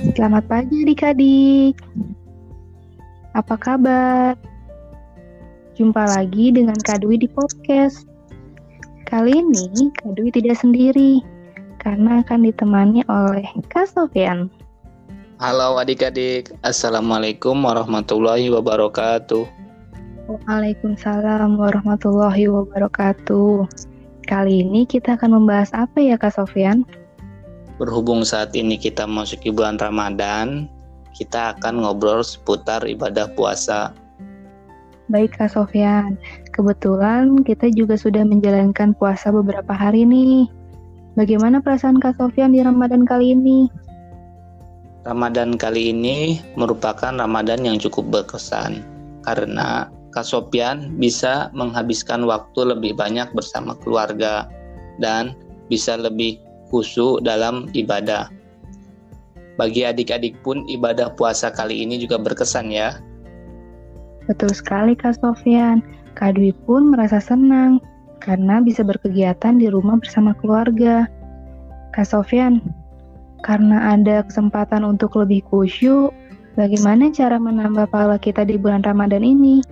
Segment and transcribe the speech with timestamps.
[0.00, 1.76] Selamat pagi adik-adik.
[3.36, 4.32] Apa kabar?
[5.76, 8.08] Jumpa lagi dengan Kak Dwi di podcast.
[9.04, 11.20] Kali ini Kak Dwi tidak sendiri
[11.84, 14.48] karena akan ditemani oleh Kak Sofian.
[15.36, 19.44] Halo adik-adik, Assalamualaikum warahmatullahi wabarakatuh.
[20.32, 23.68] Waalaikumsalam warahmatullahi wabarakatuh.
[24.24, 26.88] Kali ini kita akan membahas apa ya Kak Sofian?
[27.80, 30.68] Berhubung saat ini kita memasuki bulan Ramadan,
[31.16, 33.96] kita akan ngobrol seputar ibadah puasa.
[35.08, 36.20] Baik Kak Sofyan,
[36.52, 40.44] kebetulan kita juga sudah menjalankan puasa beberapa hari nih.
[41.16, 43.72] Bagaimana perasaan Kak Sofyan di Ramadan kali ini?
[45.08, 48.84] Ramadan kali ini merupakan Ramadan yang cukup berkesan
[49.24, 54.44] karena Kak Sofyan bisa menghabiskan waktu lebih banyak bersama keluarga
[55.00, 55.32] dan
[55.72, 56.36] bisa lebih
[56.70, 58.30] khusyuk dalam ibadah.
[59.60, 62.96] Bagi adik-adik pun ibadah puasa kali ini juga berkesan ya.
[64.24, 65.84] Betul sekali Kak Sofian.
[66.16, 67.82] Kak Dwi pun merasa senang
[68.22, 71.04] karena bisa berkegiatan di rumah bersama keluarga.
[71.90, 72.62] Kak Sofian,
[73.42, 76.14] karena ada kesempatan untuk lebih khusyuk,
[76.54, 79.64] bagaimana cara menambah pahala kita di bulan Ramadan ini?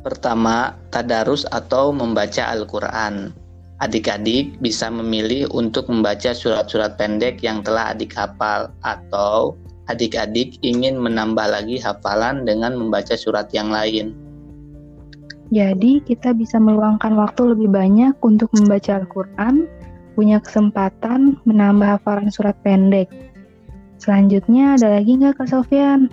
[0.00, 3.36] Pertama, tadarus atau membaca Al-Quran.
[3.80, 9.56] Adik-adik bisa memilih untuk membaca surat-surat pendek yang telah adik hafal atau
[9.88, 14.12] adik-adik ingin menambah lagi hafalan dengan membaca surat yang lain.
[15.50, 19.66] Jadi, kita bisa meluangkan waktu lebih banyak untuk membaca Al-Quran,
[20.14, 23.08] punya kesempatan menambah hafalan surat pendek.
[23.96, 26.12] Selanjutnya ada lagi nggak Kak Sofyan?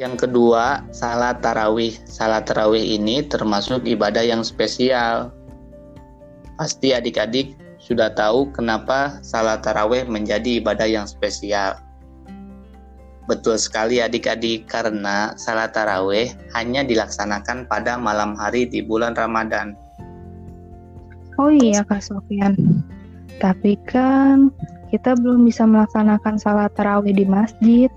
[0.00, 1.94] Yang kedua, salat tarawih.
[2.08, 5.30] Salat tarawih ini termasuk ibadah yang spesial
[6.58, 11.78] Pasti adik-adik sudah tahu kenapa salat taraweh menjadi ibadah yang spesial.
[13.30, 19.78] Betul sekali adik-adik karena salat taraweh hanya dilaksanakan pada malam hari di bulan Ramadan.
[21.38, 22.58] Oh iya Kak Sofian,
[23.38, 24.50] tapi kan
[24.90, 27.92] kita belum bisa melaksanakan salat tarawih di masjid.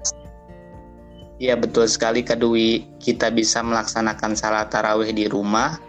[1.42, 5.82] Iya betul sekali Kak Dwi, kita bisa melaksanakan salat tarawih di rumah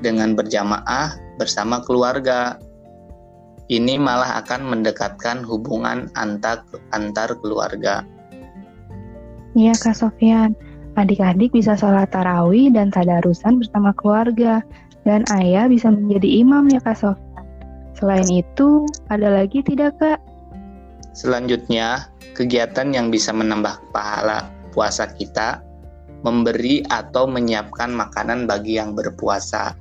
[0.00, 2.56] dengan berjamaah bersama keluarga.
[3.66, 6.62] Ini malah akan mendekatkan hubungan antar
[6.94, 8.06] antar keluarga.
[9.58, 10.54] Iya Kak Sofian,
[10.94, 14.62] adik-adik bisa sholat tarawih dan tadarusan bersama keluarga,
[15.02, 17.44] dan ayah bisa menjadi imam ya Kak Sofian.
[17.96, 20.20] Selain itu, ada lagi tidak Kak?
[21.16, 25.64] Selanjutnya, kegiatan yang bisa menambah pahala puasa kita,
[26.20, 29.72] memberi atau menyiapkan makanan bagi yang berpuasa.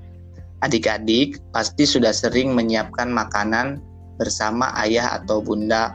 [0.66, 3.86] Adik-adik pasti sudah sering menyiapkan makanan
[4.18, 5.94] bersama ayah atau bunda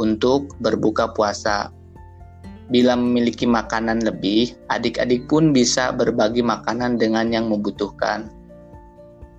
[0.00, 1.68] untuk berbuka puasa.
[2.72, 8.32] Bila memiliki makanan lebih, adik-adik pun bisa berbagi makanan dengan yang membutuhkan.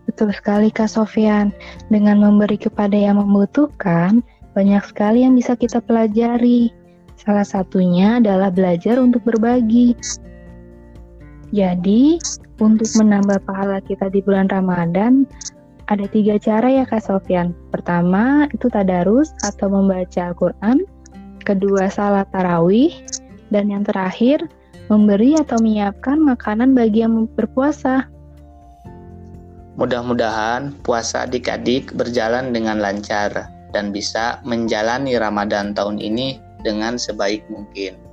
[0.06, 1.50] Betul sekali Kak Sofian.
[1.90, 4.22] Dengan memberi kepada yang membutuhkan,
[4.54, 6.70] banyak sekali yang bisa kita pelajari.
[7.18, 9.98] Salah satunya adalah belajar untuk berbagi.
[11.52, 12.16] Jadi,
[12.64, 15.28] untuk menambah pahala kita di bulan Ramadan,
[15.92, 17.52] ada tiga cara ya Kak Sofyan.
[17.76, 20.88] Pertama, itu tadarus atau membaca Al-Quran.
[21.44, 22.96] Kedua, salat tarawih.
[23.52, 24.48] Dan yang terakhir,
[24.88, 28.08] memberi atau menyiapkan makanan bagi yang berpuasa.
[29.76, 38.11] Mudah-mudahan puasa adik-adik berjalan dengan lancar dan bisa menjalani Ramadan tahun ini dengan sebaik mungkin.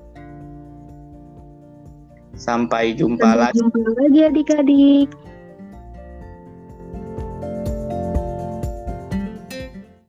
[2.38, 3.58] Sampai jumpa Sampai lagi.
[3.58, 5.08] Jumpa lagi adik-adik.